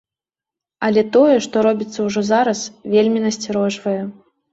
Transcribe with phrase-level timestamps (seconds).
[0.85, 2.59] Але тое, што робіцца ўжо зараз,
[2.95, 3.93] вельмі насцярожвае.